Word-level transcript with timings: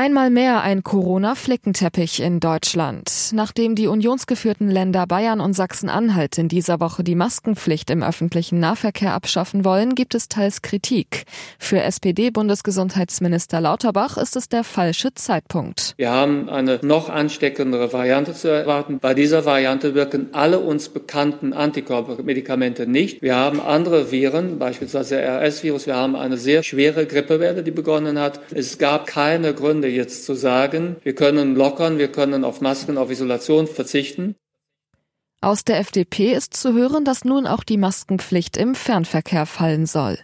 Einmal 0.00 0.30
mehr 0.30 0.62
ein 0.62 0.84
Corona-Flickenteppich 0.84 2.22
in 2.22 2.38
Deutschland. 2.38 3.10
Nachdem 3.32 3.74
die 3.74 3.88
unionsgeführten 3.88 4.70
Länder 4.70 5.08
Bayern 5.08 5.40
und 5.40 5.54
Sachsen-Anhalt 5.54 6.38
in 6.38 6.46
dieser 6.46 6.78
Woche 6.78 7.02
die 7.02 7.16
Maskenpflicht 7.16 7.90
im 7.90 8.04
öffentlichen 8.04 8.60
Nahverkehr 8.60 9.12
abschaffen 9.12 9.64
wollen, 9.64 9.96
gibt 9.96 10.14
es 10.14 10.28
teils 10.28 10.62
Kritik. 10.62 11.24
Für 11.58 11.82
SPD-Bundesgesundheitsminister 11.82 13.60
Lauterbach 13.60 14.18
ist 14.18 14.36
es 14.36 14.48
der 14.48 14.62
falsche 14.62 15.14
Zeitpunkt. 15.14 15.94
Wir 15.96 16.12
haben 16.12 16.48
eine 16.48 16.78
noch 16.82 17.08
ansteckendere 17.08 17.92
Variante 17.92 18.34
zu 18.34 18.46
erwarten. 18.46 19.00
Bei 19.00 19.14
dieser 19.14 19.46
Variante 19.46 19.96
wirken 19.96 20.28
alle 20.30 20.60
uns 20.60 20.90
bekannten 20.90 21.52
Antikörpermedikamente 21.52 22.86
nicht. 22.86 23.20
Wir 23.20 23.34
haben 23.34 23.60
andere 23.60 24.12
Viren, 24.12 24.60
beispielsweise 24.60 25.18
RS-Virus. 25.20 25.88
Wir 25.88 25.96
haben 25.96 26.14
eine 26.14 26.36
sehr 26.36 26.62
schwere 26.62 27.04
Grippewelle, 27.04 27.64
die 27.64 27.72
begonnen 27.72 28.20
hat. 28.20 28.38
Es 28.52 28.78
gab 28.78 29.08
keine 29.08 29.54
Gründe, 29.54 29.87
jetzt 29.90 30.24
zu 30.24 30.34
sagen, 30.34 30.96
wir 31.02 31.14
können 31.14 31.54
lockern, 31.54 31.98
wir 31.98 32.08
können 32.08 32.44
auf 32.44 32.60
Masken, 32.60 32.98
auf 32.98 33.10
Isolation 33.10 33.66
verzichten. 33.66 34.34
Aus 35.40 35.64
der 35.64 35.78
FDP 35.78 36.32
ist 36.32 36.54
zu 36.54 36.74
hören, 36.74 37.04
dass 37.04 37.24
nun 37.24 37.46
auch 37.46 37.62
die 37.62 37.76
Maskenpflicht 37.76 38.56
im 38.56 38.74
Fernverkehr 38.74 39.46
fallen 39.46 39.86
soll. 39.86 40.18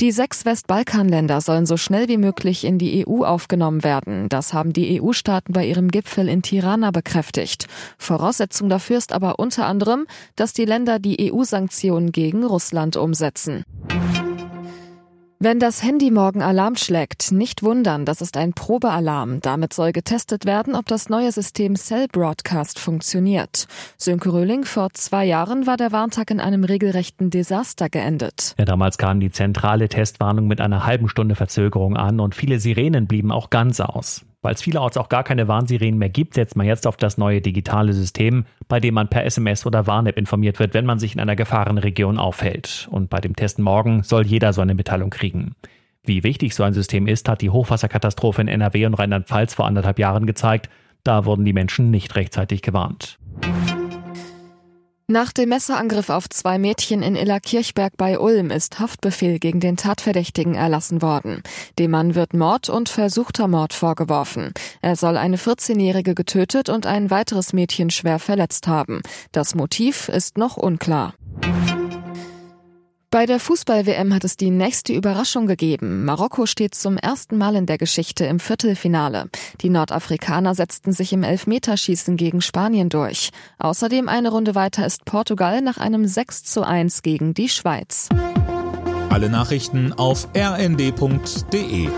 Die 0.00 0.12
sechs 0.12 0.44
Westbalkanländer 0.44 1.40
sollen 1.40 1.66
so 1.66 1.76
schnell 1.76 2.06
wie 2.06 2.18
möglich 2.18 2.62
in 2.62 2.78
die 2.78 3.04
EU 3.04 3.24
aufgenommen 3.24 3.82
werden. 3.82 4.28
Das 4.28 4.52
haben 4.52 4.72
die 4.72 5.02
EU-Staaten 5.02 5.52
bei 5.52 5.66
ihrem 5.66 5.88
Gipfel 5.88 6.28
in 6.28 6.42
Tirana 6.42 6.92
bekräftigt. 6.92 7.66
Voraussetzung 7.98 8.68
dafür 8.68 8.96
ist 8.96 9.12
aber 9.12 9.40
unter 9.40 9.66
anderem, 9.66 10.06
dass 10.36 10.52
die 10.52 10.66
Länder 10.66 11.00
die 11.00 11.32
EU-Sanktionen 11.32 12.12
gegen 12.12 12.44
Russland 12.44 12.96
umsetzen. 12.96 13.64
Wenn 15.40 15.60
das 15.60 15.84
Handy 15.84 16.10
morgen 16.10 16.42
Alarm 16.42 16.74
schlägt, 16.74 17.30
nicht 17.30 17.62
wundern, 17.62 18.04
das 18.04 18.20
ist 18.20 18.36
ein 18.36 18.54
Probealarm. 18.54 19.40
Damit 19.40 19.72
soll 19.72 19.92
getestet 19.92 20.46
werden, 20.46 20.74
ob 20.74 20.86
das 20.86 21.10
neue 21.10 21.30
System 21.30 21.76
Cell 21.76 22.08
Broadcast 22.10 22.80
funktioniert. 22.80 23.68
Sönke 23.96 24.32
Röhling, 24.32 24.64
vor 24.64 24.88
zwei 24.94 25.24
Jahren 25.24 25.68
war 25.68 25.76
der 25.76 25.92
Warntag 25.92 26.32
in 26.32 26.40
einem 26.40 26.64
regelrechten 26.64 27.30
Desaster 27.30 27.88
geendet. 27.88 28.56
Ja, 28.58 28.64
damals 28.64 28.98
kam 28.98 29.20
die 29.20 29.30
zentrale 29.30 29.88
Testwarnung 29.88 30.48
mit 30.48 30.60
einer 30.60 30.84
halben 30.84 31.08
Stunde 31.08 31.36
Verzögerung 31.36 31.96
an 31.96 32.18
und 32.18 32.34
viele 32.34 32.58
Sirenen 32.58 33.06
blieben 33.06 33.30
auch 33.30 33.48
ganz 33.48 33.78
aus. 33.78 34.24
Weil 34.40 34.54
es 34.54 34.62
vielerorts 34.62 34.96
auch 34.96 35.08
gar 35.08 35.24
keine 35.24 35.48
Warnsirenen 35.48 35.98
mehr 35.98 36.10
gibt, 36.10 36.34
setzt 36.34 36.56
man 36.56 36.66
jetzt 36.66 36.86
auf 36.86 36.96
das 36.96 37.18
neue 37.18 37.40
digitale 37.40 37.92
System, 37.92 38.44
bei 38.68 38.78
dem 38.78 38.94
man 38.94 39.08
per 39.08 39.24
SMS 39.24 39.66
oder 39.66 39.86
Warn-App 39.86 40.16
informiert 40.16 40.60
wird, 40.60 40.74
wenn 40.74 40.86
man 40.86 41.00
sich 41.00 41.14
in 41.14 41.20
einer 41.20 41.34
Gefahrenregion 41.34 42.18
aufhält. 42.18 42.88
Und 42.90 43.10
bei 43.10 43.20
dem 43.20 43.34
Test 43.34 43.58
morgen 43.58 44.04
soll 44.04 44.24
jeder 44.26 44.52
so 44.52 44.60
eine 44.60 44.74
Mitteilung 44.74 45.10
kriegen. 45.10 45.56
Wie 46.04 46.22
wichtig 46.22 46.54
so 46.54 46.62
ein 46.62 46.72
System 46.72 47.08
ist, 47.08 47.28
hat 47.28 47.42
die 47.42 47.50
Hochwasserkatastrophe 47.50 48.40
in 48.40 48.48
NRW 48.48 48.86
und 48.86 48.94
Rheinland-Pfalz 48.94 49.54
vor 49.54 49.66
anderthalb 49.66 49.98
Jahren 49.98 50.26
gezeigt. 50.26 50.70
Da 51.02 51.24
wurden 51.24 51.44
die 51.44 51.52
Menschen 51.52 51.90
nicht 51.90 52.14
rechtzeitig 52.14 52.62
gewarnt. 52.62 53.18
Nach 55.10 55.32
dem 55.32 55.48
Messerangriff 55.48 56.10
auf 56.10 56.28
zwei 56.28 56.58
Mädchen 56.58 57.02
in 57.02 57.16
Illerkirchberg 57.16 57.96
bei 57.96 58.18
Ulm 58.18 58.50
ist 58.50 58.78
Haftbefehl 58.78 59.38
gegen 59.38 59.58
den 59.58 59.78
Tatverdächtigen 59.78 60.54
erlassen 60.54 61.00
worden. 61.00 61.42
Dem 61.78 61.92
Mann 61.92 62.14
wird 62.14 62.34
Mord 62.34 62.68
und 62.68 62.90
versuchter 62.90 63.48
Mord 63.48 63.72
vorgeworfen. 63.72 64.52
Er 64.82 64.96
soll 64.96 65.16
eine 65.16 65.38
14-Jährige 65.38 66.14
getötet 66.14 66.68
und 66.68 66.84
ein 66.84 67.10
weiteres 67.10 67.54
Mädchen 67.54 67.88
schwer 67.88 68.18
verletzt 68.18 68.66
haben. 68.68 69.00
Das 69.32 69.54
Motiv 69.54 70.10
ist 70.10 70.36
noch 70.36 70.58
unklar. 70.58 71.14
Bei 73.10 73.24
der 73.24 73.40
Fußball-WM 73.40 74.12
hat 74.12 74.24
es 74.24 74.36
die 74.36 74.50
nächste 74.50 74.92
Überraschung 74.92 75.46
gegeben. 75.46 76.04
Marokko 76.04 76.44
steht 76.44 76.74
zum 76.74 76.98
ersten 76.98 77.38
Mal 77.38 77.56
in 77.56 77.64
der 77.64 77.78
Geschichte 77.78 78.26
im 78.26 78.38
Viertelfinale. 78.38 79.30
Die 79.62 79.70
Nordafrikaner 79.70 80.54
setzten 80.54 80.92
sich 80.92 81.14
im 81.14 81.22
Elfmeterschießen 81.22 82.18
gegen 82.18 82.42
Spanien 82.42 82.90
durch. 82.90 83.30
Außerdem 83.58 84.10
eine 84.10 84.28
Runde 84.28 84.54
weiter 84.54 84.84
ist 84.84 85.06
Portugal 85.06 85.62
nach 85.62 85.78
einem 85.78 86.06
6 86.06 86.44
zu 86.44 86.66
1 86.66 87.00
gegen 87.00 87.32
die 87.32 87.48
Schweiz. 87.48 88.10
Alle 89.08 89.30
Nachrichten 89.30 89.94
auf 89.94 90.28
rnd.de 90.36 91.88